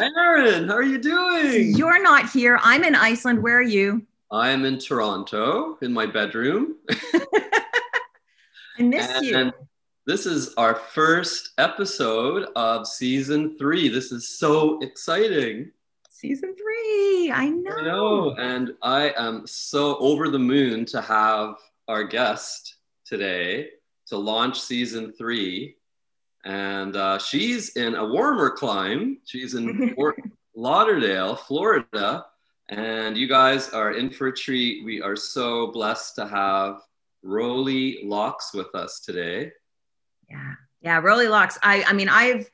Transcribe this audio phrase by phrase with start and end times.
[0.00, 1.76] Erin, how are you doing?
[1.76, 2.58] You're not here.
[2.62, 3.42] I'm in Iceland.
[3.42, 4.04] Where are you?
[4.30, 6.76] I'm in Toronto in my bedroom.
[6.90, 9.52] I miss and you.
[10.06, 13.88] this is our first episode of season three.
[13.88, 15.70] This is so exciting.
[16.10, 17.30] Season three.
[17.30, 17.76] I know.
[17.76, 18.34] I know.
[18.36, 21.56] And I am so over the moon to have
[21.86, 23.68] our guest today
[24.08, 25.76] to launch season three.
[26.44, 29.18] And uh, she's in a warmer clime.
[29.24, 30.20] She's in Fort
[30.54, 32.26] Lauderdale, Florida.
[32.68, 34.84] And you guys are in for a treat.
[34.84, 36.80] We are so blessed to have
[37.22, 39.52] Roly Locks with us today.
[40.30, 40.54] Yeah.
[40.82, 41.00] Yeah.
[41.02, 41.58] Roly Locks.
[41.62, 42.48] I, I mean, I've,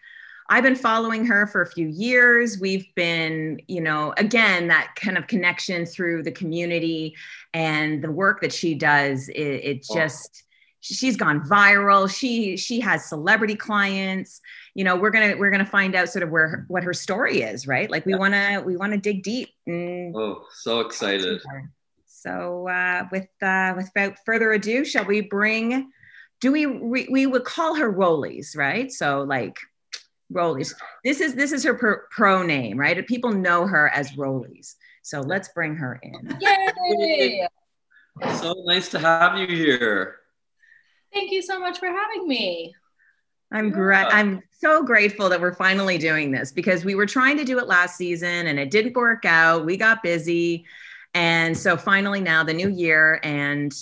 [0.48, 2.58] I've been following her for a few years.
[2.60, 7.14] We've been, you know, again, that kind of connection through the community
[7.54, 9.28] and the work that she does.
[9.28, 10.44] It, it just,
[10.80, 12.12] she's gone viral.
[12.12, 14.40] She, she has celebrity clients.
[14.74, 17.42] You know, we're gonna, we're gonna find out sort of where, her, what her story
[17.42, 17.90] is, right?
[17.90, 18.18] Like we Yeah.
[18.18, 19.50] wanna, we wanna dig deep.
[19.66, 21.40] And Oh, so excited.
[22.06, 25.90] so, uh, with, uh, without further ado, shall we bring?
[26.40, 28.90] Do we, we we would call her Rollies, right?
[28.90, 29.58] So like
[30.32, 30.74] Rollies.
[31.04, 33.06] This is this is her pro, pro name, right?
[33.06, 34.76] People know her as Rollies.
[35.02, 36.38] So let's bring her in.
[36.40, 37.46] Yay!
[38.40, 40.19] So nice to have you here.
[41.12, 42.74] Thank you so much for having me.
[43.52, 47.44] I'm gra- I'm so grateful that we're finally doing this because we were trying to
[47.44, 49.64] do it last season and it didn't work out.
[49.64, 50.64] We got busy,
[51.14, 53.72] and so finally now the new year and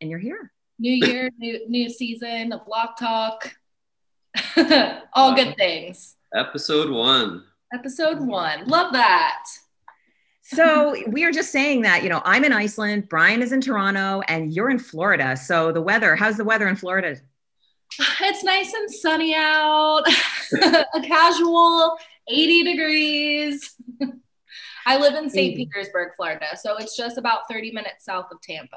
[0.00, 0.52] and you're here.
[0.78, 3.52] New year, new new season of Lock Talk.
[5.14, 6.16] All good things.
[6.34, 7.42] Episode one.
[7.74, 8.66] Episode one.
[8.66, 9.44] Love that.
[10.48, 14.22] So we are just saying that, you know, I'm in Iceland, Brian is in Toronto,
[14.28, 15.36] and you're in Florida.
[15.36, 17.16] So the weather, how's the weather in Florida?
[18.20, 20.04] It's nice and sunny out.
[20.94, 23.74] A casual 80 degrees.
[24.86, 25.54] I live in St.
[25.54, 25.66] 80.
[25.66, 28.76] Petersburg, Florida, so it's just about 30 minutes south of Tampa.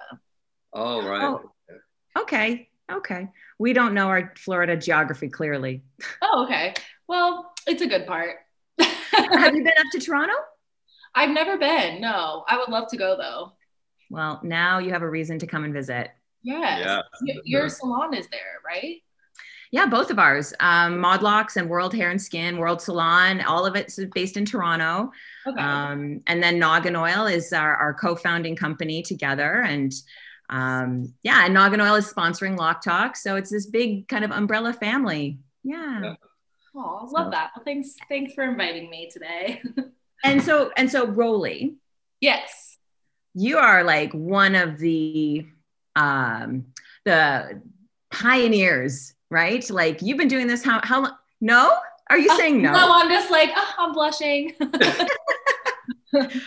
[0.74, 1.24] Oh, right.
[1.24, 1.52] Oh.
[2.20, 2.70] Okay.
[2.92, 3.28] Okay.
[3.60, 5.84] We don't know our Florida geography clearly.
[6.24, 6.74] Oh, okay.
[7.08, 8.38] Well, it's a good part.
[8.80, 10.34] Have you been up to Toronto?
[11.16, 12.02] I've never been.
[12.02, 13.54] No, I would love to go though.
[14.10, 16.10] Well, now you have a reason to come and visit.
[16.42, 16.80] Yes.
[16.80, 17.02] Yeah,
[17.36, 17.70] Y- Your sure.
[17.70, 18.98] salon is there, right?
[19.72, 20.52] Yeah, both of ours.
[20.60, 25.12] Um, Modlocks and World Hair and Skin, World Salon, all of it's based in Toronto.
[25.46, 25.62] Okay.
[25.62, 29.62] Um, and then Noggin Oil is our, our co-founding company together.
[29.62, 29.94] And
[30.50, 33.16] um, yeah, and Noggin Oil is sponsoring Lock Talk.
[33.16, 35.38] So it's this big kind of umbrella family.
[35.64, 36.02] Yeah.
[36.02, 36.14] Yeah.
[36.76, 37.52] oh, so- love that.
[37.56, 37.96] Well, thanks.
[38.08, 39.62] Thanks for inviting me today.
[40.24, 41.76] And so, and so Roly,
[42.20, 42.78] yes.
[43.34, 45.46] you are like one of the
[45.96, 46.66] um
[47.06, 47.62] the
[48.12, 49.68] pioneers, right?
[49.70, 51.16] Like you've been doing this how how long?
[51.42, 51.74] No?
[52.10, 52.74] Are you uh, saying no?
[52.74, 54.54] No, I'm just like, oh, I'm blushing.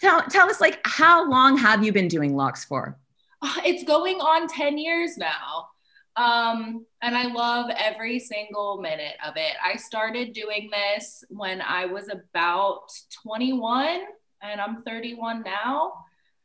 [0.00, 2.98] Tell tell us like how long have you been doing locks for?
[3.42, 5.68] Uh, it's going on 10 years now.
[6.16, 9.52] Um, and I love every single minute of it.
[9.64, 12.90] I started doing this when I was about
[13.24, 14.00] 21
[14.42, 15.92] and I'm 31 now.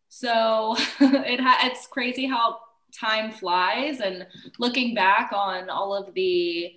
[0.09, 2.59] So it ha- it's crazy how
[2.97, 4.25] time flies and
[4.59, 6.71] looking back on all of the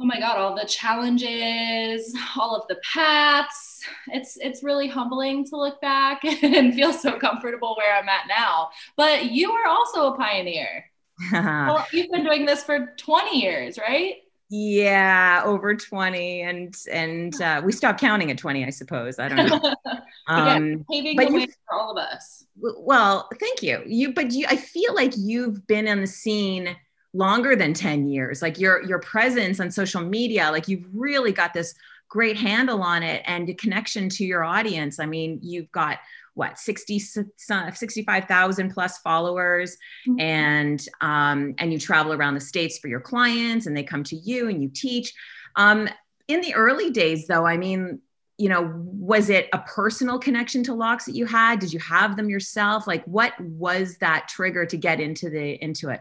[0.00, 5.56] oh my god all the challenges all of the paths it's it's really humbling to
[5.56, 10.16] look back and feel so comfortable where i'm at now but you are also a
[10.16, 10.84] pioneer
[11.32, 14.16] well, you've been doing this for 20 years, right?
[14.50, 19.18] yeah, over 20 and and uh, we stopped counting at 20, I suppose.
[19.18, 19.74] I don't know.
[20.26, 22.44] Um Paving but the you- way for all of us.
[22.56, 23.82] well, thank you.
[23.86, 26.74] You but you I feel like you've been on the scene
[27.14, 28.40] longer than 10 years.
[28.42, 31.74] Like your your presence on social media, like you've really got this
[32.08, 34.98] great handle on it and a connection to your audience.
[34.98, 35.98] I mean, you've got
[36.38, 39.76] what 60 65,000 plus followers
[40.06, 40.20] Mhm.
[40.20, 44.16] and um, and you travel around the states for your clients and they come to
[44.16, 45.12] you and you teach.
[45.56, 45.88] Um,
[46.28, 48.00] in the early days though i mean
[48.36, 48.70] you know
[49.10, 51.58] was it a personal connection to locks that you had?
[51.58, 52.86] Did you have them yourself?
[52.86, 56.00] Like what was that trigger to get into the into it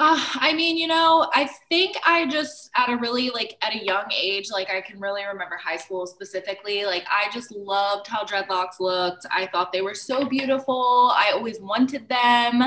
[0.00, 3.84] Uh, I mean, you know, I think I just at a really like at a
[3.84, 6.84] young age, like I can really remember high school specifically.
[6.84, 9.26] Like I just loved how dreadlocks looked.
[9.32, 11.12] I thought they were so beautiful.
[11.16, 12.62] I always wanted them.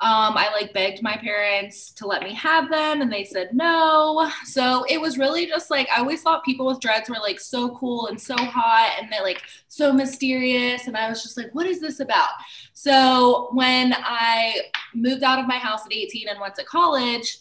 [0.00, 4.30] Um, I like begged my parents to let me have them and they said no.
[4.44, 7.76] So it was really just like I always thought people with dreads were like so
[7.76, 10.86] cool and so hot and they're like so mysterious.
[10.86, 12.30] And I was just like, what is this about?
[12.74, 14.60] So when I
[14.94, 17.38] moved out of my house at 18 and went to college,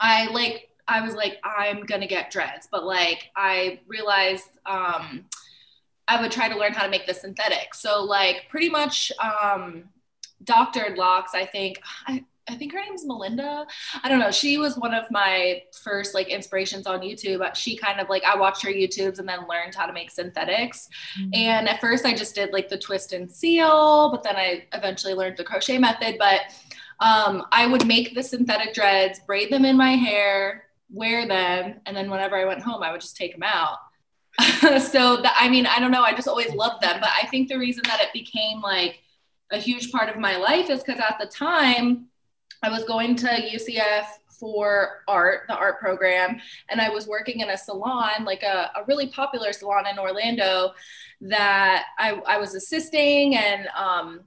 [0.00, 5.24] I like I was like, I'm gonna get dreads, but like I realized um,
[6.08, 7.74] I would try to learn how to make the synthetic.
[7.74, 9.84] So like pretty much um,
[10.46, 11.32] doctored locks.
[11.34, 13.66] I think I, I think her name's Melinda.
[14.02, 14.30] I don't know.
[14.30, 17.54] She was one of my first like inspirations on YouTube.
[17.56, 20.88] She kind of like I watched her YouTubes and then learned how to make synthetics.
[21.18, 21.30] Mm-hmm.
[21.34, 25.14] And at first I just did like the twist and seal, but then I eventually
[25.14, 26.16] learned the crochet method.
[26.18, 26.42] But
[27.00, 31.96] um, I would make the synthetic dreads, braid them in my hair, wear them, and
[31.96, 33.78] then whenever I went home, I would just take them out.
[34.60, 36.02] so that I mean, I don't know.
[36.02, 39.00] I just always loved them, but I think the reason that it became like
[39.52, 42.06] a huge part of my life is because at the time
[42.62, 44.06] I was going to UCF
[44.38, 48.84] for art, the art program, and I was working in a salon, like a, a
[48.86, 50.72] really popular salon in Orlando
[51.22, 54.20] that I, I was assisting and um,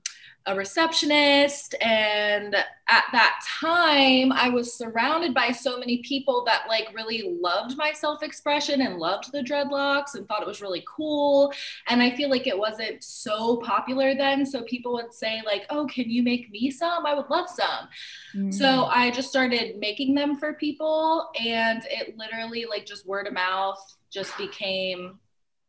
[0.46, 1.76] a receptionist.
[1.82, 7.78] And at that time, I was surrounded by so many people that like really loved
[7.78, 11.54] my self expression and loved the dreadlocks and thought it was really cool.
[11.88, 14.46] And I feel like it wasn't so popular then.
[14.46, 17.06] So people would say, like, oh, can you make me some?
[17.06, 17.88] I would love some.
[18.36, 18.54] Mm.
[18.54, 21.30] So I just started making them for people.
[21.40, 25.20] And it literally, like, just word of mouth just became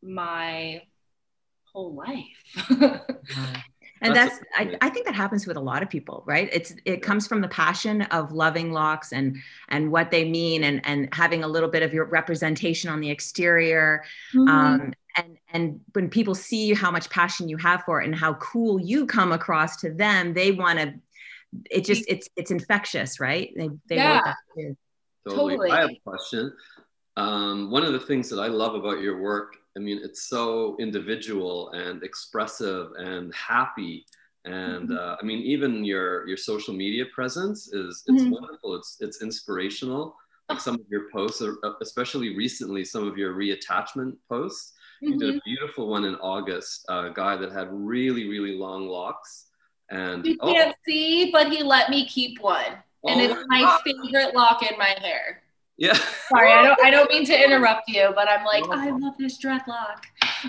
[0.01, 0.81] my
[1.65, 3.07] whole life.
[4.01, 6.73] and that's, that's I, I, think that happens with a lot of people right it's
[6.85, 9.37] it comes from the passion of loving locks and
[9.69, 13.09] and what they mean and and having a little bit of your representation on the
[13.09, 14.03] exterior
[14.33, 14.47] mm-hmm.
[14.47, 18.33] um, and and when people see how much passion you have for it and how
[18.35, 20.93] cool you come across to them they want to
[21.69, 24.33] it just it's it's infectious right they, they yeah.
[25.27, 25.55] Totally.
[25.57, 25.71] totally.
[25.71, 26.51] i have a question
[27.21, 30.75] um, one of the things that i love about your work I mean, it's so
[30.79, 34.05] individual and expressive and happy.
[34.43, 34.97] And mm-hmm.
[34.97, 38.31] uh, I mean, even your your social media presence is it's mm-hmm.
[38.31, 38.75] wonderful.
[38.75, 40.15] It's it's inspirational.
[40.49, 44.73] Like some of your posts, uh, especially recently, some of your reattachment posts.
[45.01, 45.13] Mm-hmm.
[45.13, 45.39] You did a mm-hmm.
[45.45, 46.85] beautiful one in August.
[46.89, 49.45] A guy that had really really long locks.
[49.89, 50.81] And you can't oh.
[50.87, 52.77] see, but he let me keep one,
[53.07, 53.81] and oh it's my God.
[53.83, 55.40] favorite lock in my hair.
[55.81, 55.97] Yeah.
[56.29, 58.71] Sorry, I don't I don't mean to interrupt you, but I'm like, oh.
[58.71, 60.03] I love this dreadlock.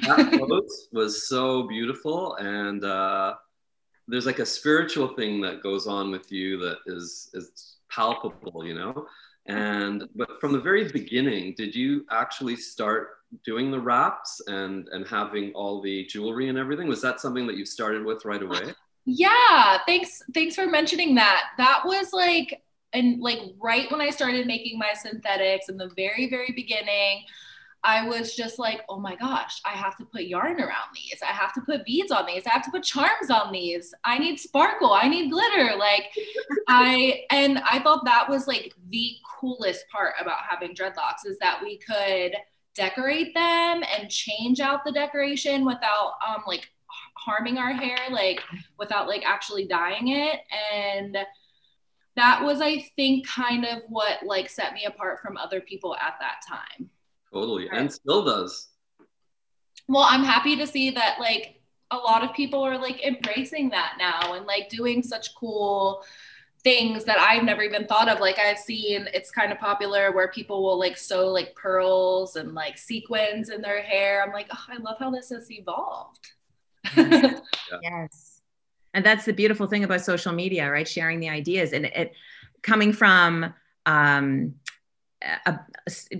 [0.07, 3.35] that pose was so beautiful and uh
[4.09, 8.75] there's like a spiritual thing that goes on with you that is is palpable, you
[8.75, 9.07] know?
[9.47, 13.09] And but from the very beginning, did you actually start
[13.43, 16.89] doing the wraps and and having all the jewelry and everything?
[16.89, 18.75] Was that something that you started with right away?
[19.07, 21.53] Yeah, thanks thanks for mentioning that.
[21.57, 22.62] That was like
[22.93, 27.25] and like right when I started making my synthetics in the very, very beginning,
[27.85, 31.21] I was just like, oh my gosh, I have to put yarn around these.
[31.21, 32.47] I have to put beads on these.
[32.47, 33.93] I have to put charms on these.
[34.05, 34.93] I need sparkle.
[34.93, 35.75] I need glitter.
[35.77, 36.05] Like,
[36.69, 41.61] I, and I thought that was like the coolest part about having dreadlocks is that
[41.61, 42.37] we could
[42.75, 46.69] decorate them and change out the decoration without, um, like
[47.15, 48.41] harming our hair, like
[48.79, 50.41] without like actually dyeing it.
[50.73, 51.19] And,
[52.17, 56.15] that was i think kind of what like set me apart from other people at
[56.21, 56.89] that time
[57.33, 57.81] totally right.
[57.81, 58.69] and still does
[59.89, 61.61] well i'm happy to see that like
[61.91, 66.03] a lot of people are like embracing that now and like doing such cool
[66.65, 68.21] things that I've never even thought of.
[68.21, 72.55] Like I've seen it's kind of popular where people will like sew like pearls and
[72.55, 74.23] like sequins in their hair.
[74.23, 76.33] I'm like, oh, I love how this has evolved.
[76.87, 77.39] Mm-hmm.
[77.83, 78.32] Yes
[78.95, 80.89] and that's the beautiful thing about social media right?
[80.89, 82.13] Sharing the ideas and it
[82.63, 83.53] coming from
[83.87, 84.55] um,
[85.47, 85.59] a,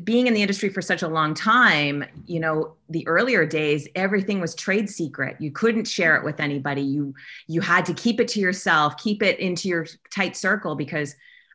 [0.05, 4.41] being in the industry for such a long time you know the earlier days everything
[4.41, 5.37] was trade secret.
[5.41, 6.83] You couldn't share it with anybody.
[6.83, 7.15] You
[7.47, 11.15] you had to keep it to yourself keep it into your tight circle because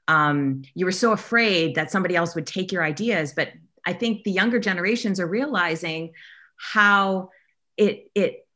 [0.09, 3.33] um, you were so afraid that somebody else would take your ideas.
[3.33, 3.49] But
[3.87, 6.11] i think the younger generations are realizing
[6.57, 7.29] how
[7.77, 8.46] it it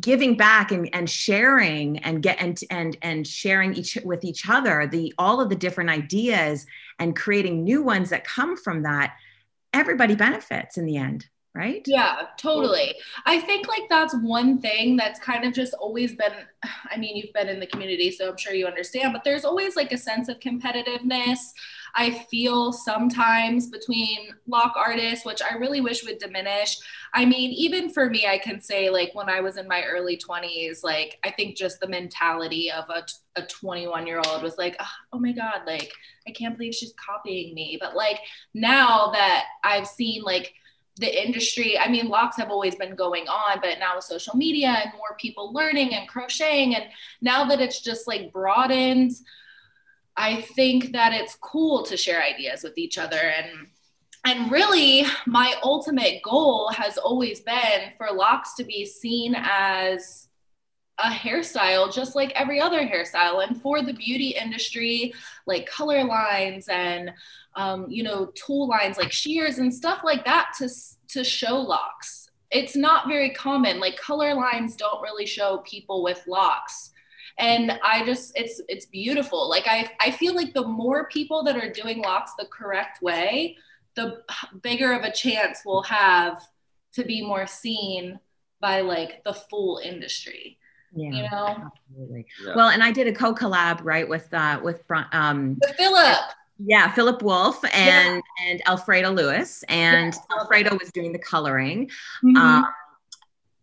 [0.00, 4.86] giving back and, and sharing and get and and and sharing each with each other
[4.86, 6.66] the all of the different ideas
[6.98, 9.14] and creating new ones that come from that
[9.72, 12.94] everybody benefits in the end right yeah totally
[13.26, 16.32] i think like that's one thing that's kind of just always been
[16.90, 19.76] i mean you've been in the community so i'm sure you understand but there's always
[19.76, 21.38] like a sense of competitiveness
[21.94, 26.78] I feel sometimes between lock artists, which I really wish would diminish.
[27.12, 30.16] I mean, even for me, I can say like when I was in my early
[30.16, 33.04] 20s, like I think just the mentality of a,
[33.36, 34.80] a 21 year old was like,
[35.12, 35.92] oh my God, like
[36.26, 37.76] I can't believe she's copying me.
[37.80, 38.20] But like
[38.54, 40.54] now that I've seen like
[40.96, 44.68] the industry, I mean, locks have always been going on, but now with social media
[44.68, 46.84] and more people learning and crocheting, and
[47.20, 49.12] now that it's just like broadened
[50.16, 53.68] I think that it's cool to share ideas with each other and
[54.24, 60.28] and really my ultimate goal has always been for locks to be seen as
[60.98, 63.46] a hairstyle just like every other hairstyle.
[63.46, 65.14] And for the beauty industry
[65.46, 67.12] like color lines and
[67.54, 70.68] um, you know tool lines like shears and stuff like that to
[71.08, 72.28] to show locks.
[72.50, 73.80] It's not very common.
[73.80, 76.90] Like color lines don't really show people with locks.
[77.38, 79.48] And i just it's it's beautiful.
[79.48, 83.56] Like i i feel like the more people that are doing locks the correct way
[83.94, 84.22] the
[84.62, 86.42] bigger of a chance we'll have
[86.94, 88.18] to be more seen
[88.60, 90.58] by like the full industry
[90.94, 92.54] yeah, you know absolutely yeah.
[92.54, 94.82] well and i did a co-collab right with uh with
[95.12, 96.18] um with philip
[96.58, 98.50] yeah philip wolf and yeah.
[98.50, 100.36] and alfredo lewis and yeah.
[100.38, 101.86] alfredo was doing the coloring
[102.24, 102.36] mm-hmm.
[102.36, 102.66] um,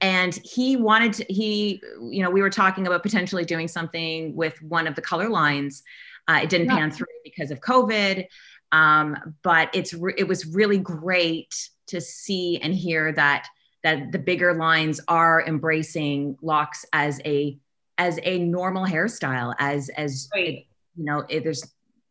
[0.01, 4.61] and he wanted to he you know we were talking about potentially doing something with
[4.61, 5.83] one of the color lines
[6.27, 6.77] uh, it didn't yeah.
[6.77, 8.25] pan through because of covid
[8.71, 13.47] um, but it's re- it was really great to see and hear that
[13.83, 17.57] that the bigger lines are embracing locks as a
[17.97, 20.65] as a normal hairstyle as as right.
[20.95, 21.63] you know it, there's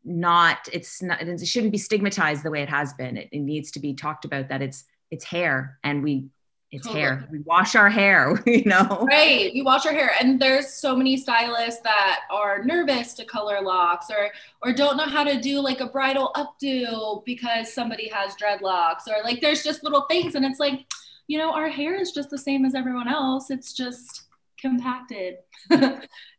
[0.04, 3.70] not it's not it shouldn't be stigmatized the way it has been it, it needs
[3.70, 6.28] to be talked about that it's it's hair and we
[6.70, 7.02] it's totally.
[7.02, 7.28] hair.
[7.32, 9.06] We wash our hair, you know.
[9.08, 9.50] Right.
[9.54, 10.12] We wash our hair.
[10.20, 14.30] And there's so many stylists that are nervous to color locks or
[14.62, 19.22] or don't know how to do like a bridal updo because somebody has dreadlocks or
[19.25, 20.84] like there's just little things and it's like,
[21.28, 23.50] you know, our hair is just the same as everyone else.
[23.50, 24.25] It's just
[24.61, 25.37] compacted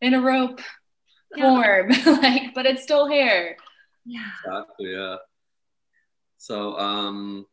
[0.01, 0.59] in a rope
[1.35, 1.43] yeah.
[1.43, 1.89] form.
[2.21, 3.55] like, but it's still hair.
[4.05, 4.29] Yeah.
[4.45, 5.15] Exactly, yeah.
[6.37, 7.45] So um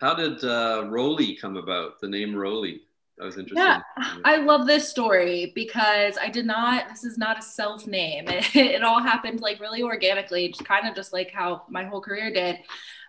[0.00, 2.00] how did uh, Roly come about?
[2.00, 2.82] The name Roly.
[3.16, 3.66] That was interesting.
[3.66, 3.80] Yeah,
[4.24, 6.88] I love this story because I did not.
[6.88, 8.28] This is not a self name.
[8.28, 12.00] It, it, all happened like really organically, just kind of just like how my whole
[12.00, 12.58] career did.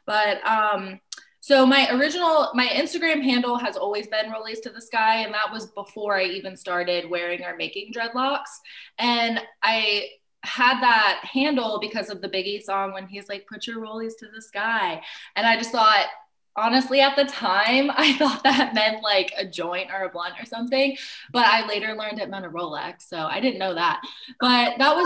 [0.08, 1.00] But um,
[1.50, 5.51] so my original, my Instagram handle has always been Rollies to the Sky, and that
[5.51, 8.60] was before I even started wearing or making dreadlocks.
[9.00, 10.10] And I
[10.44, 14.27] had that handle because of the Biggie song when he's like, "Put your rollies to
[14.32, 15.01] the sky,"
[15.36, 16.06] and I just thought
[16.56, 20.46] honestly at the time i thought that meant like a joint or a blunt or
[20.46, 20.98] something
[21.32, 24.01] but i later learned it meant a rolex so i didn't know that.
[24.41, 25.06] But that was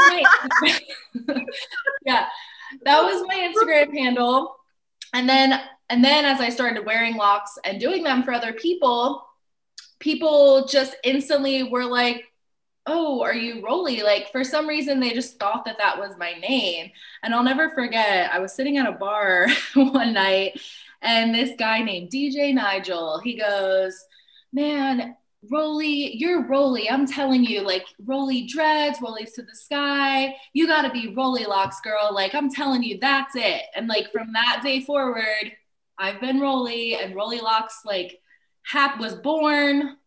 [1.27, 1.45] my
[2.05, 2.27] yeah
[2.85, 4.55] that was my instagram handle
[5.13, 9.25] and then and then as i started wearing locks and doing them for other people
[9.99, 12.25] people just instantly were like
[12.85, 16.33] oh are you roly like for some reason they just thought that that was my
[16.33, 16.91] name.
[17.23, 20.59] And i'll never forget i was sitting at a bar one night
[21.03, 24.05] and this guy named DJ Nigel, he goes,
[24.53, 25.17] Man,
[25.51, 26.89] Roly, you're Roly.
[26.89, 30.35] I'm telling you, like Roly dreads, Rollies to the sky.
[30.53, 32.09] You got to be Roly locks, girl.
[32.13, 33.63] Like, I'm telling you, that's it.
[33.75, 35.51] And like from that day forward,
[35.97, 38.19] I've been Roly, and Roly locks, like,
[38.65, 39.97] Hap was born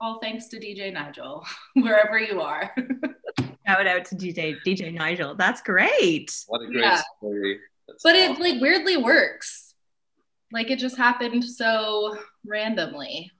[0.00, 2.74] all thanks to DJ Nigel, wherever you are.
[3.66, 5.34] Shout out to DJ DJ Nigel.
[5.34, 6.36] That's great.
[6.48, 7.02] What a great yeah.
[7.16, 7.58] story.
[7.88, 8.32] That's but awesome.
[8.32, 9.74] it like weirdly works.
[10.52, 13.30] Like it just happened so randomly.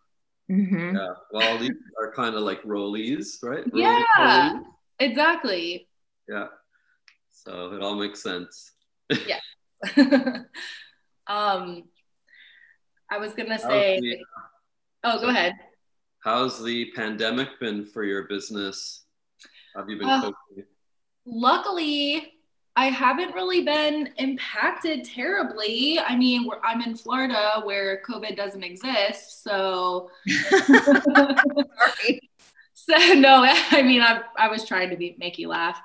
[0.50, 0.96] Mm-hmm.
[0.96, 1.14] Yeah.
[1.32, 3.64] Well, these are kind of like rollies, right?
[3.72, 4.02] yeah.
[4.18, 4.62] Rollies.
[5.00, 5.88] Exactly.
[6.28, 6.46] Yeah.
[7.32, 8.72] So it all makes sense.
[9.26, 9.40] yeah.
[11.26, 11.84] um,
[13.10, 14.00] I was gonna say.
[14.00, 14.18] The,
[15.04, 15.54] oh, go ahead.
[16.20, 19.04] How's the pandemic been for your business?
[19.76, 20.30] Have you been uh,
[21.26, 22.32] Luckily,
[22.76, 26.00] I haven't really been impacted terribly.
[26.00, 30.10] I mean, I'm in Florida where COVID doesn't exist, so.
[32.90, 35.80] so no, I mean, I, I was trying to be, make you laugh.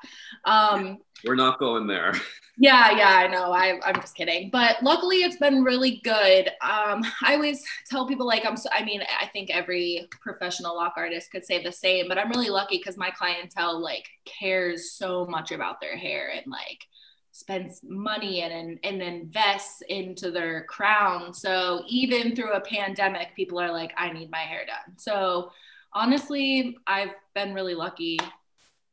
[0.45, 2.13] Um, We're not going there.
[2.61, 3.53] Yeah, yeah, I know.
[3.53, 4.49] I, I'm just kidding.
[4.49, 6.49] But luckily, it's been really good.
[6.61, 10.95] Um, I always tell people, like, I'm, so, I mean, I think every professional lock
[10.97, 15.25] artist could say the same, but I'm really lucky because my clientele, like, cares so
[15.25, 16.85] much about their hair and, like,
[17.31, 21.33] spends money and, and, and invests into their crown.
[21.33, 24.97] So even through a pandemic, people are like, I need my hair done.
[24.97, 25.51] So
[25.93, 28.19] honestly, I've been really lucky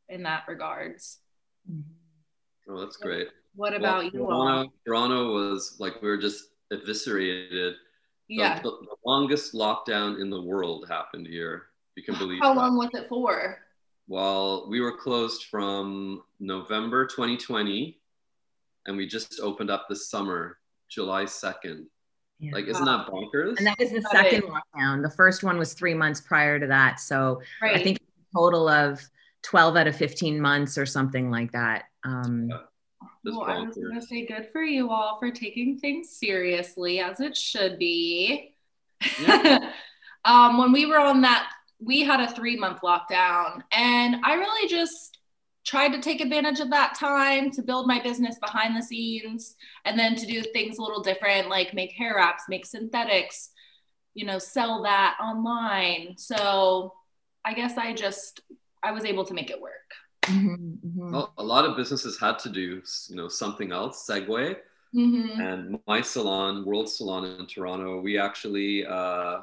[0.08, 1.18] in that regards.
[2.68, 3.28] Oh, that's great.
[3.54, 4.10] What about well, you?
[4.10, 7.74] Toronto, Toronto was like we were just eviscerated.
[8.28, 8.60] Yeah.
[8.60, 11.66] The, the, longest lockdown in the world happened here.
[11.94, 12.40] You can believe.
[12.42, 12.60] How that.
[12.60, 13.58] long was it for?
[14.08, 17.98] Well, we were closed from November 2020,
[18.86, 21.86] and we just opened up this summer, July 2nd.
[22.38, 22.52] Yeah.
[22.52, 23.56] Like, isn't that bonkers?
[23.58, 25.02] And that was the second lockdown.
[25.02, 27.00] The first one was three months prior to that.
[27.00, 27.76] So right.
[27.76, 27.98] I think
[28.34, 29.00] total of
[29.42, 32.58] 12 out of 15 months or something like that Um, Yeah.
[33.24, 37.36] Well, I was gonna say good for you all for taking things seriously as it
[37.36, 38.54] should be.
[40.24, 41.50] um, when we were on that,
[41.80, 45.15] we had a three month lockdown, and I really just
[45.66, 49.98] tried to take advantage of that time to build my business behind the scenes and
[49.98, 53.50] then to do things a little different, like make hair wraps, make synthetics,
[54.14, 56.14] you know, sell that online.
[56.18, 56.94] So
[57.44, 58.40] I guess I just
[58.82, 59.72] I was able to make it work.
[60.26, 61.12] mhm, mhm.
[61.12, 64.56] Well, a lot of businesses had to do, you know, something else, segue.
[64.94, 65.40] Mhm.
[65.40, 69.40] And my salon, World Salon in Toronto, we actually, uh,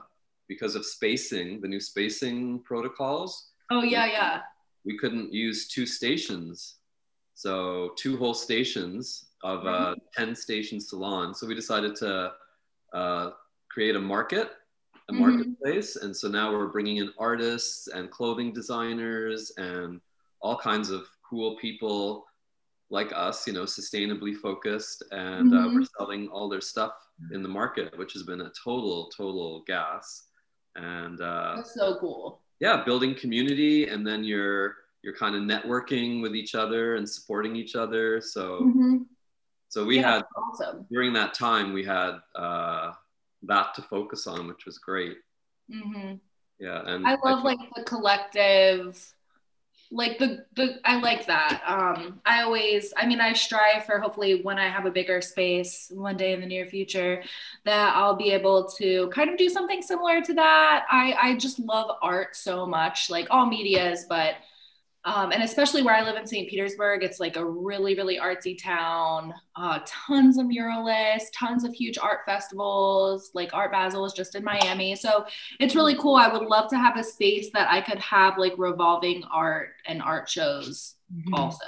[0.48, 4.42] because of spacing, the new spacing protocols, Oh yeah, yeah.
[4.86, 6.76] We couldn't use two stations.
[7.36, 11.34] So two whole stations of a 10 station salon.
[11.34, 12.34] So we decided to
[12.94, 13.32] uh,
[13.72, 14.52] create a market,
[15.10, 15.18] a Mhm.
[15.20, 15.96] marketplace.
[15.96, 20.00] And so now we're bringing in artists and clothing designers and
[20.42, 22.26] all kinds of cool people
[22.92, 25.04] like us, you know, sustainably focused.
[25.12, 25.74] And uh, Mhm.
[25.74, 26.94] we're selling all their stuff
[27.32, 30.30] in the market, which has been a total, total gas.
[30.76, 32.43] And uh, That's so cool.
[32.60, 37.56] Yeah building community and then you're you're kind of networking with each other and supporting
[37.56, 39.06] each other so Mhm.
[39.70, 40.86] so we Yeah, had awesome.
[40.92, 42.94] during that time we had uh
[43.44, 45.18] that to focus on which was great
[45.70, 46.14] hmm
[46.60, 49.14] yeah and I love think- like the collective,
[49.94, 51.62] like the the I like that.
[51.68, 55.92] Um, I always, I mean, I strive for hopefully when I have a bigger space
[55.94, 57.24] one day in the near future,
[57.66, 60.86] that I'll be able to kind of do something similar to that.
[60.90, 64.36] I I just love art so much, like all medias, but
[65.06, 66.50] um, and especially where I live in St.
[66.50, 69.34] Petersburg, it's like a really, really artsy town.
[69.56, 73.32] Uh, tons of muralists, tons of huge art festivals.
[73.34, 75.26] Like Art Basel is just in Miami, so
[75.60, 76.16] it's really cool.
[76.16, 80.02] I would love to have a space that I could have like revolving art and
[80.02, 81.38] art shows Mhm.
[81.38, 81.66] also.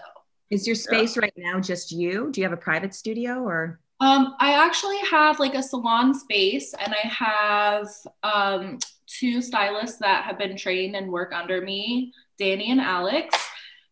[0.50, 2.30] Is your space right now just you?
[2.32, 3.80] Do you have a private studio or?
[4.00, 7.88] Um, I actually have like a salon space, and I have
[8.24, 13.36] um, two stylists that have been trained and work under me, Danny and Alex.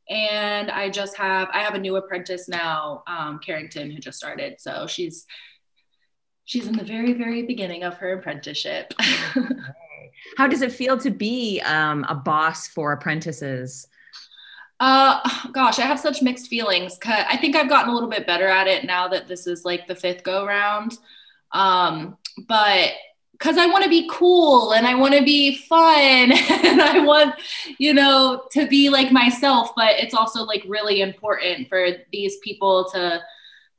[0.10, 4.60] And I just have I have a new apprentice now, um, Carrington, who just started.
[4.60, 5.26] So she's
[6.46, 8.94] she's in the very very beginning of her apprenticeship.
[10.38, 13.88] How does it feel to be um, a boss for apprentices?
[14.80, 15.20] Uh,
[15.54, 16.98] gosh, I have such mixed feelings.
[16.98, 19.64] 'cause I think I've gotten a little bit better at it now that this is
[19.64, 20.98] like the fifth go round.
[21.54, 22.92] Um, but
[23.34, 27.36] because I want to be cool and I want to be fun and I want,
[27.78, 29.72] you know, to be like myself.
[29.76, 33.22] But it's also like really important for these people to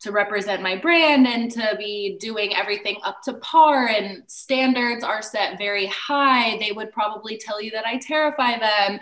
[0.05, 5.23] to represent my brand and to be doing everything up to par and standards are
[5.23, 9.01] set very high they would probably tell you that i terrify them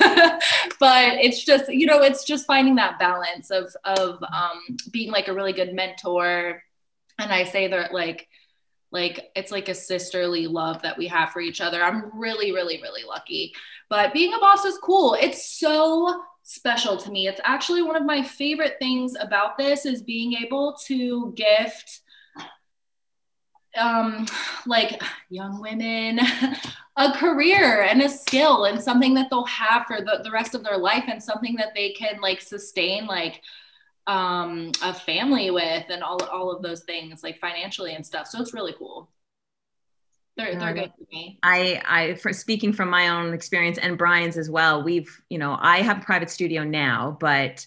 [0.80, 5.28] but it's just you know it's just finding that balance of of um, being like
[5.28, 6.62] a really good mentor
[7.18, 8.26] and i say that like
[8.92, 11.82] like it's like a sisterly love that we have for each other.
[11.82, 13.52] I'm really really really lucky.
[13.88, 15.16] But being a boss is cool.
[15.20, 17.28] It's so special to me.
[17.28, 22.00] It's actually one of my favorite things about this is being able to gift
[23.78, 24.26] um
[24.66, 26.18] like young women
[26.96, 30.64] a career and a skill and something that they'll have for the, the rest of
[30.64, 33.40] their life and something that they can like sustain like
[34.10, 38.26] um a family with and all, all of those things like financially and stuff.
[38.26, 39.08] So it's really cool.
[40.36, 41.38] They're, they're good to me.
[41.42, 45.56] I, I, for speaking from my own experience and Brian's as well, we've, you know,
[45.60, 47.66] I have a private studio now, but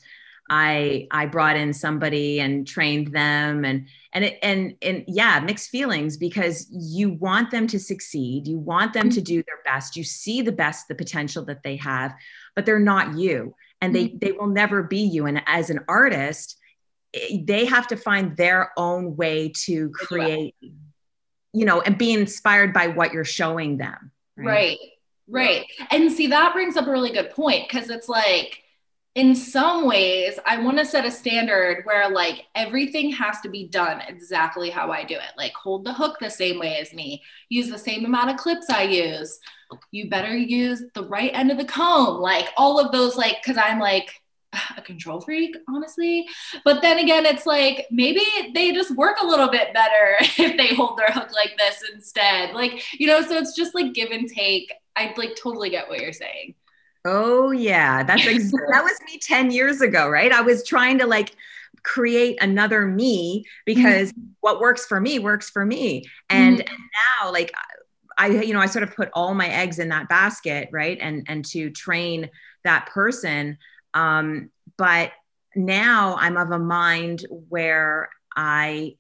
[0.50, 5.70] I, I brought in somebody and trained them and, and it, and, and yeah, mixed
[5.70, 8.48] feelings because you want them to succeed.
[8.48, 9.96] You want them to do their best.
[9.96, 12.14] You see the best, the potential that they have,
[12.56, 15.26] but they're not you and they, they will never be you.
[15.26, 16.58] And as an artist,
[17.14, 20.56] eh, they have to find their own way to create
[21.54, 24.12] you know, and be inspired by what you're showing them.
[24.36, 24.78] right?
[25.28, 25.66] Right.
[25.92, 28.60] And see that brings up a really good point because it's like
[29.16, 33.68] in some ways i want to set a standard where like everything has to be
[33.68, 35.38] done exactly how i do it.
[35.38, 37.22] Like hold the hook the same way as me.
[37.50, 39.40] Use the same amount of clips i use
[39.92, 43.58] you better use the right end of the comb like all of those like because
[43.58, 44.22] i'm like
[44.78, 46.28] a control freak honestly.
[46.64, 48.22] But then again it's like maybe
[48.54, 52.54] they just work a little bit better if they hold their hook like this instead.
[52.54, 54.72] Like you know so it's just like give and take.
[54.96, 56.56] I like totally get what you're saying.
[57.06, 60.32] Oh yeah, that's ex- that was me 10 years ago, right?
[60.32, 61.36] I was trying to like
[61.84, 64.30] create another me because mm-hmm.
[64.40, 66.06] what works for me works for me.
[66.30, 66.70] And, and
[67.22, 67.54] now like
[68.18, 70.98] I you know, I sort of put all my eggs in that basket, right?
[71.00, 72.30] And and to train
[72.64, 73.58] that person
[73.94, 75.12] um but
[75.56, 78.96] now I'm of a mind where I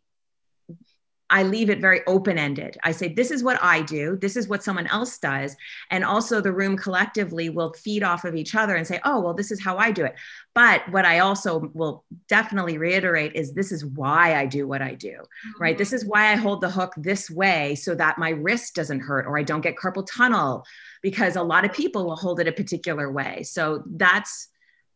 [1.33, 2.77] I leave it very open ended.
[2.83, 5.55] I say, this is what I do, this is what someone else does.
[5.89, 9.33] And also, the room collectively will feed off of each other and say, oh, well,
[9.33, 10.13] this is how I do it.
[10.53, 14.93] But what I also will definitely reiterate is this is why I do what I
[14.93, 15.23] do,
[15.59, 15.75] right?
[15.75, 19.25] This is why I hold the hook this way so that my wrist doesn't hurt
[19.25, 20.63] or I don't get carpal tunnel
[21.01, 23.41] because a lot of people will hold it a particular way.
[23.41, 24.49] So that's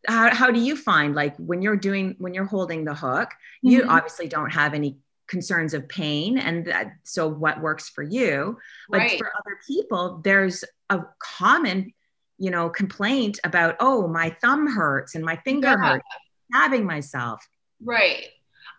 [0.08, 3.30] how, how do you find like when you're doing when you're holding the hook
[3.64, 3.90] you mm-hmm.
[3.90, 8.58] obviously don't have any concerns of pain and that, so what works for you
[8.90, 9.18] but right.
[9.18, 11.92] for other people there's a common
[12.38, 15.94] you know complaint about oh my thumb hurts and my finger yeah.
[15.94, 16.06] hurts
[16.52, 17.46] stabbing myself
[17.84, 18.28] right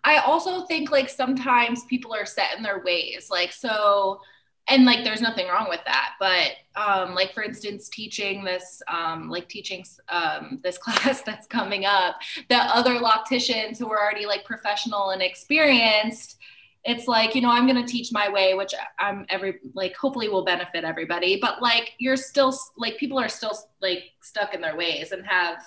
[0.05, 4.21] i also think like sometimes people are set in their ways like so
[4.69, 9.29] and like there's nothing wrong with that but um, like for instance teaching this um,
[9.29, 12.17] like teaching um, this class that's coming up
[12.49, 16.39] the other locticians who are already like professional and experienced
[16.85, 20.29] it's like you know i'm going to teach my way which i'm every like hopefully
[20.29, 23.53] will benefit everybody but like you're still like people are still
[23.83, 25.61] like stuck in their ways and have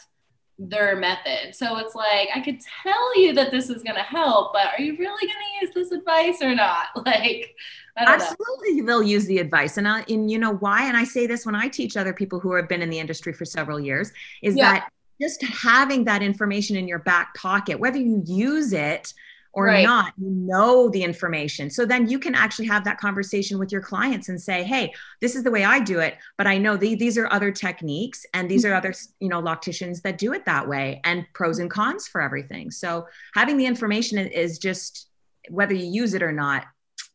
[0.60, 1.56] their method.
[1.56, 4.82] So it's like, I could tell you that this is going to help, but are
[4.82, 6.88] you really going to use this advice or not?
[7.06, 7.56] Like,
[7.98, 8.86] absolutely, know.
[8.86, 9.78] they'll use the advice.
[9.78, 10.88] And, I, and you know why?
[10.88, 13.34] And I say this when I teach other people who have been in the industry
[13.34, 14.12] for several years
[14.42, 14.74] is yeah.
[14.74, 19.14] that just having that information in your back pocket, whether you use it
[19.54, 19.84] or right.
[19.84, 21.70] not, you know the information.
[21.70, 25.36] So then you can actually have that conversation with your clients and say, hey, this
[25.36, 28.50] is the way I do it, but I know the, these are other techniques and
[28.50, 28.78] these are mm-hmm.
[28.78, 32.72] other, you know, locticians that do it that way and pros and cons for everything.
[32.72, 35.10] So having the information is just
[35.50, 36.66] whether you use it or not,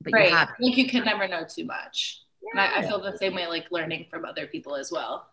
[0.03, 0.29] but right.
[0.29, 0.63] you have it.
[0.63, 2.21] Like you can never know too much.
[2.55, 2.71] Yeah.
[2.77, 5.29] I, I feel the same way, like learning from other people as well.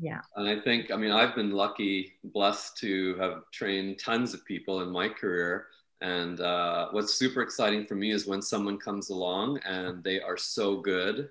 [0.00, 0.20] Yeah.
[0.36, 4.80] And I think, I mean, I've been lucky, blessed to have trained tons of people
[4.80, 5.66] in my career
[6.02, 10.36] and uh, what's super exciting for me is when someone comes along and they are
[10.36, 11.30] so good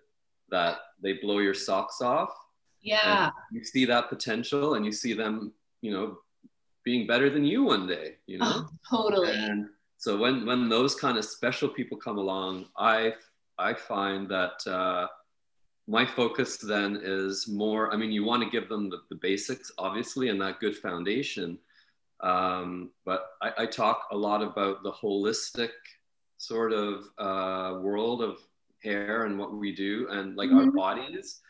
[0.49, 2.33] that they blow your socks off.
[2.81, 3.29] Yeah.
[3.51, 6.19] you see that potential and you see them, you know,
[6.85, 8.65] being better than you one day, you know?
[8.91, 9.33] Oh, totally.
[9.33, 13.15] And so when, when those kind of special people come along, I,
[13.59, 15.07] I find that uh,
[15.85, 19.69] my focus then is more, I mean, you want to give them the, the basics,
[19.77, 21.59] obviously, and that good foundation
[22.21, 25.71] um, but I, I, talk a lot about the holistic
[26.37, 28.37] sort of uh, world of
[28.83, 30.59] hair and what we do and like mm-hmm.
[30.59, 31.41] our bodies,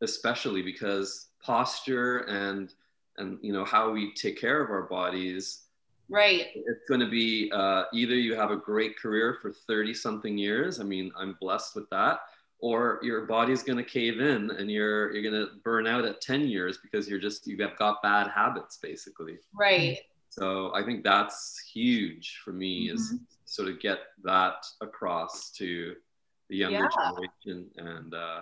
[0.00, 2.74] especially because posture and
[3.18, 5.62] and you know how we take care of our bodies
[6.08, 10.36] right it's going to be uh, either you have a great career for 30 something
[10.36, 12.20] years i mean i'm blessed with that
[12.60, 16.20] or your body's going to cave in and you're you're going to burn out at
[16.20, 21.62] 10 years because you're just you've got bad habits basically right so i think that's
[21.72, 22.96] huge for me mm-hmm.
[22.96, 23.14] is
[23.46, 25.94] sort of get that across to
[26.48, 27.10] the younger yeah.
[27.10, 28.40] generation and uh,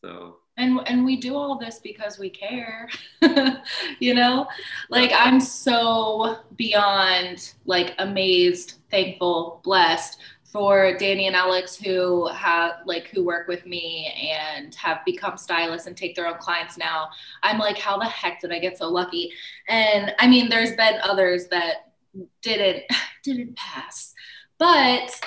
[0.00, 2.88] so and and we do all this because we care
[4.00, 4.46] you know
[4.90, 10.18] like i'm so beyond like amazed thankful blessed
[10.52, 15.86] for Danny and Alex who have like who work with me and have become stylists
[15.86, 17.08] and take their own clients now.
[17.42, 19.32] I'm like, how the heck did I get so lucky?
[19.66, 21.92] And I mean, there's been others that
[22.42, 22.84] didn't
[23.24, 24.12] didn't pass,
[24.58, 25.18] but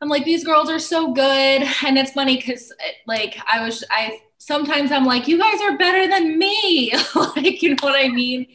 [0.00, 3.82] I'm like, these girls are so good, and it's funny because uh, like I was
[3.90, 8.08] I sometimes I'm like, you guys are better than me, like you know what I
[8.08, 8.46] mean?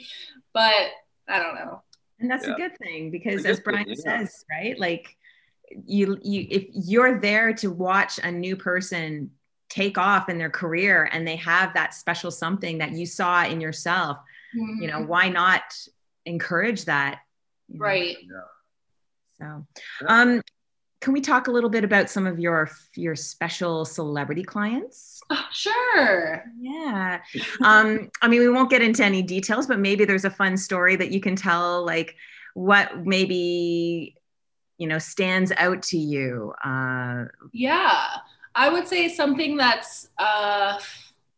[0.53, 0.91] But
[1.27, 1.81] I don't know.
[2.21, 2.53] And that's yeah.
[2.53, 4.19] a good thing because, as Brian thing, yeah.
[4.19, 4.77] says, right?
[4.77, 5.15] Like
[5.85, 9.31] you you if you're there to watch a new person
[9.69, 13.61] take off in their career and they have that special something that you saw in
[13.61, 14.17] yourself
[14.57, 14.81] mm-hmm.
[14.81, 15.07] you know mm-hmm.
[15.07, 15.61] why not
[16.25, 17.21] encourage that?
[17.75, 18.17] Right.
[19.39, 19.65] So
[20.07, 20.41] um
[21.01, 25.21] can we talk a little bit about some of your your special celebrity clients?
[25.29, 26.43] Oh, sure.
[26.59, 27.19] Yeah.
[27.63, 30.95] Um i mean we won't get into any details but maybe there's a fun story
[30.95, 32.15] that you can tell like
[32.53, 34.15] what maybe
[34.79, 38.07] you know stands out to you uh, yeah
[38.55, 40.79] i would say something that's uh,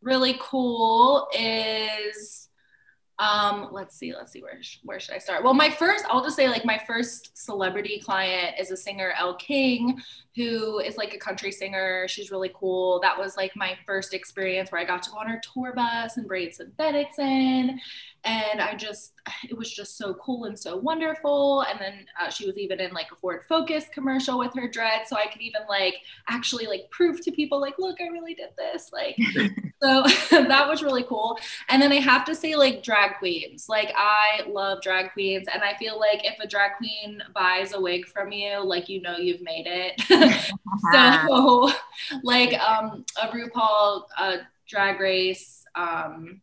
[0.00, 2.48] really cool is
[3.18, 5.44] um, let's see, let's see where where should I start?
[5.44, 9.34] Well, my first, I'll just say like my first celebrity client is a singer, Elle
[9.34, 10.00] King,
[10.36, 12.06] who is like a country singer.
[12.08, 13.00] She's really cool.
[13.00, 16.16] That was like my first experience where I got to go on her tour bus
[16.16, 17.78] and braid synthetics in,
[18.24, 19.12] and I just
[19.48, 21.62] it was just so cool and so wonderful.
[21.62, 25.06] And then uh, she was even in like a Ford Focus commercial with her dread,
[25.06, 25.96] so I could even like
[26.28, 28.90] actually like prove to people like, look, I really did this.
[28.92, 29.16] Like
[29.82, 31.38] so that was really cool.
[31.68, 33.68] And then I have to say, like, drag queens.
[33.68, 35.48] Like, I love drag queens.
[35.52, 39.02] And I feel like if a drag queen buys a wig from you, like, you
[39.02, 40.00] know, you've made it.
[40.92, 41.70] so,
[42.22, 46.40] like, um, a RuPaul uh, drag race, um,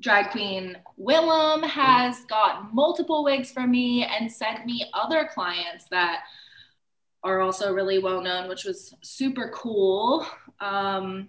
[0.00, 6.24] drag queen Willam has got multiple wigs from me and sent me other clients that
[7.22, 10.26] are also really well known, which was super cool.
[10.60, 11.28] Um,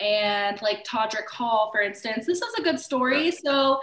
[0.00, 3.30] and like Todrick Hall, for instance, this is a good story.
[3.30, 3.80] So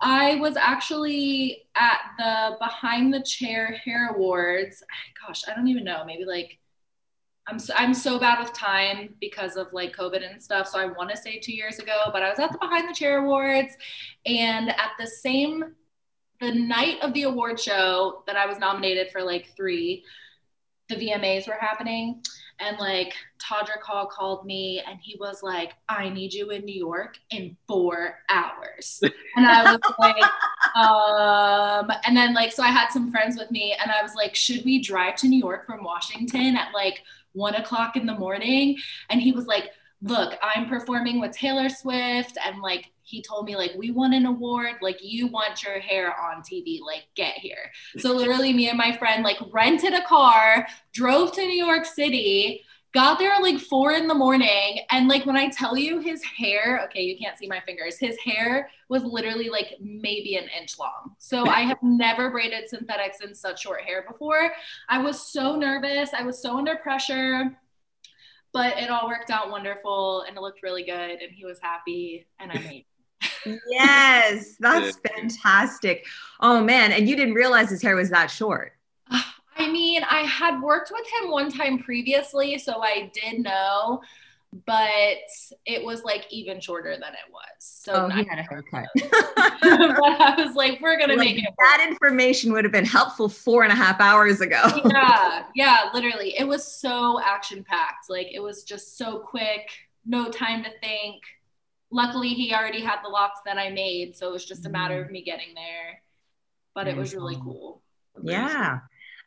[0.00, 4.82] I was actually at the Behind the Chair Hair Awards.
[5.26, 6.58] Gosh, I don't even know, maybe like
[7.46, 10.68] I'm so, I'm so bad with time because of like COVID and stuff.
[10.68, 12.94] So I want to say two years ago, but I was at the Behind the
[12.94, 13.76] Chair Awards,
[14.24, 15.64] and at the same
[16.40, 20.04] the night of the award show that I was nominated for like three,
[20.90, 22.20] the VMAs were happening.
[22.58, 26.78] And like Todrick Hall called me and he was like, I need you in New
[26.78, 29.00] York in four hours.
[29.34, 30.22] And I was like,
[30.76, 34.34] um, and then like, so I had some friends with me and I was like,
[34.34, 38.76] should we drive to New York from Washington at like one o'clock in the morning?
[39.08, 39.70] And he was like,
[40.02, 42.38] look, I'm performing with Taylor Swift.
[42.44, 44.76] And like, he told me, like, we won an award.
[44.80, 46.80] Like, you want your hair on TV.
[46.80, 47.70] Like, get here.
[47.98, 52.64] So, literally, me and my friend, like, rented a car, drove to New York City,
[52.92, 54.80] got there like four in the morning.
[54.90, 58.16] And like, when I tell you his hair, okay, you can't see my fingers, his
[58.18, 61.14] hair was literally like maybe an inch long.
[61.18, 64.52] So, I have never braided synthetics in such short hair before.
[64.88, 66.10] I was so nervous.
[66.16, 67.56] I was so under pressure
[68.52, 72.26] but it all worked out wonderful and it looked really good and he was happy
[72.38, 72.84] and I made
[73.66, 76.06] yes, that's fantastic.
[76.40, 78.72] Oh man, and you didn't realize his hair was that short.
[79.10, 84.00] I mean, I had worked with him one time previously, so I did know,
[84.66, 85.18] but
[85.64, 87.42] it was like even shorter than it was.
[87.58, 88.88] So oh, he had a haircut.
[88.96, 91.54] but I was like, we're gonna like, make it.
[91.58, 94.62] That information would have been helpful four and a half hours ago.
[94.92, 96.34] yeah, yeah, literally.
[96.38, 98.10] It was so action packed.
[98.10, 99.70] Like it was just so quick,
[100.04, 101.22] no time to think
[101.90, 105.00] luckily he already had the locks that I made, so it was just a matter
[105.00, 105.12] of mm.
[105.12, 106.02] me getting there.
[106.74, 107.82] But it was really cool.
[108.22, 108.78] Yeah.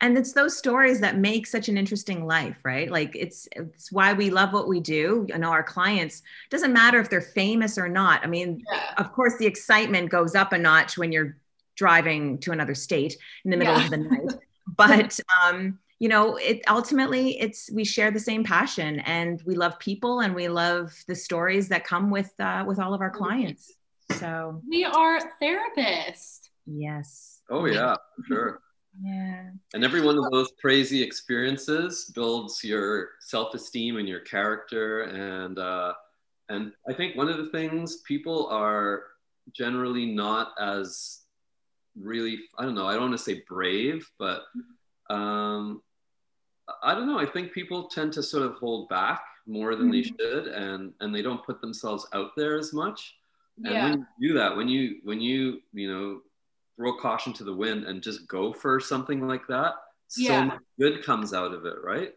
[0.04, 2.90] And it's those stories that make such an interesting life, right?
[2.90, 5.24] Like it's it's why we love what we do.
[5.30, 8.22] You know, our clients doesn't matter if they're famous or not.
[8.22, 8.92] I mean, yeah.
[8.98, 11.38] of course, the excitement goes up a notch when you're
[11.74, 13.84] driving to another state in the middle yeah.
[13.84, 14.34] of the night.
[14.76, 19.78] But um, you know it ultimately it's we share the same passion and we love
[19.78, 23.74] people and we love the stories that come with uh, with all of our clients
[24.12, 28.60] so we are therapists yes oh yeah sure
[29.02, 35.58] yeah and every one of those crazy experiences builds your self-esteem and your character and
[35.58, 35.92] uh
[36.48, 39.02] and i think one of the things people are
[39.52, 41.22] generally not as
[41.98, 44.42] really i don't know i don't want to say brave but
[45.10, 45.82] um,
[46.82, 47.18] I don't know.
[47.18, 49.92] I think people tend to sort of hold back more than mm-hmm.
[49.92, 53.14] they should, and and they don't put themselves out there as much.
[53.64, 53.90] And yeah.
[53.90, 56.20] when you do that, when you when you you know
[56.76, 59.74] throw caution to the wind and just go for something like that,
[60.16, 60.28] yeah.
[60.28, 62.12] so much good comes out of it, right?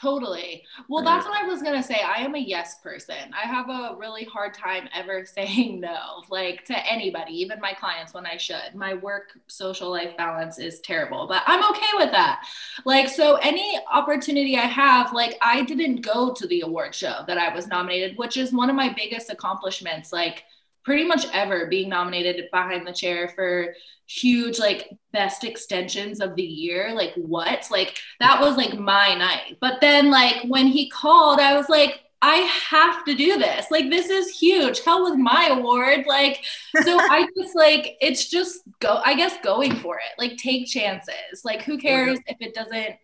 [0.00, 0.64] Totally.
[0.88, 2.00] Well, that's what I was going to say.
[2.00, 3.34] I am a yes person.
[3.34, 8.14] I have a really hard time ever saying no, like to anybody, even my clients
[8.14, 8.74] when I should.
[8.74, 12.46] My work social life balance is terrible, but I'm okay with that.
[12.86, 17.36] Like, so any opportunity I have, like, I didn't go to the award show that
[17.36, 20.14] I was nominated, which is one of my biggest accomplishments.
[20.14, 20.44] Like,
[20.84, 23.74] pretty much ever being nominated behind the chair for
[24.06, 29.56] huge like best extensions of the year like what like that was like my night
[29.60, 32.36] but then like when he called i was like I
[32.68, 33.70] have to do this.
[33.70, 34.80] Like, this is huge.
[34.84, 36.04] Hell with my award.
[36.06, 36.44] Like,
[36.82, 40.18] so I just like, it's just go, I guess, going for it.
[40.18, 41.44] Like, take chances.
[41.44, 42.96] Like, who cares if it doesn't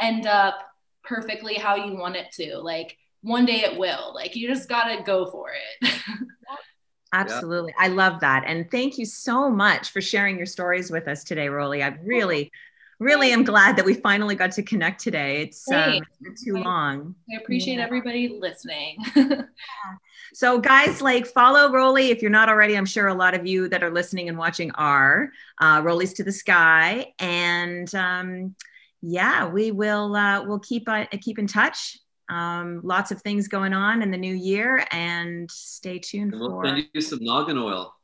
[0.00, 0.56] end up
[1.04, 2.58] perfectly how you want it to?
[2.58, 4.12] Like, one day it will.
[4.12, 5.94] Like, you just got to go for it.
[7.14, 7.72] Absolutely.
[7.78, 7.84] Yeah.
[7.84, 8.42] I love that.
[8.46, 11.82] And thank you so much for sharing your stories with us today, Rolly.
[11.82, 12.50] I really,
[12.98, 15.42] really am glad that we finally got to connect today.
[15.42, 16.00] It's um,
[16.44, 17.14] too long.
[17.32, 17.84] I appreciate yeah.
[17.84, 18.98] everybody listening.
[20.34, 22.76] so, guys, like follow Rolly if you're not already.
[22.76, 25.30] I'm sure a lot of you that are listening and watching are.
[25.60, 28.56] Uh, Rolly's to the sky, and um,
[29.02, 30.16] yeah, we will.
[30.16, 34.16] Uh, we'll keep uh, keep in touch um, lots of things going on in the
[34.16, 37.94] new year and stay tuned and we'll for send you some noggin oil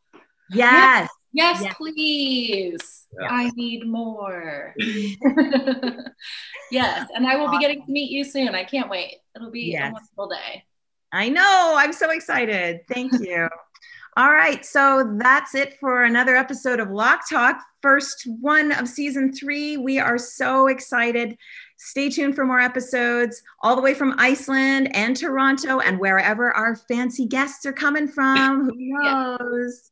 [0.51, 3.29] yes yes, yes please yeah.
[3.31, 4.75] i need more
[6.71, 9.71] yes and i will be getting to meet you soon i can't wait it'll be
[9.73, 9.91] yes.
[9.91, 10.65] a wonderful day
[11.13, 11.75] I know.
[11.77, 12.81] I'm so excited.
[12.89, 13.49] Thank you.
[14.17, 14.65] All right.
[14.65, 19.77] So that's it for another episode of Lock Talk, first one of season three.
[19.77, 21.37] We are so excited.
[21.83, 26.77] Stay tuned for more episodes all the way from Iceland and Toronto and wherever our
[26.77, 28.67] fancy guests are coming from.
[28.67, 29.91] Who knows?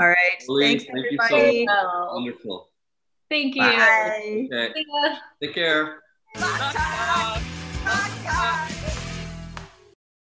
[0.00, 0.16] All right.
[0.60, 1.66] Thanks, Thank you everybody.
[1.68, 2.08] so much.
[2.14, 2.68] Wonderful.
[3.30, 3.62] Thank you.
[3.62, 4.48] Bye.
[4.52, 4.72] Okay.
[5.40, 6.00] Take care.
[6.36, 7.42] Lock Talk.
[7.84, 8.70] Lock Talk.